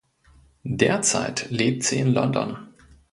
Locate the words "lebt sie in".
1.51-2.11